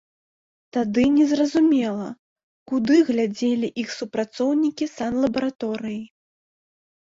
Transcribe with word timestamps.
Тады 0.75 1.03
не 1.17 1.25
зразумела, 1.31 2.07
куды 2.71 2.95
глядзелі 3.09 3.67
іх 3.83 3.93
супрацоўнікі 3.99 4.85
санлабараторыі. 4.95 6.01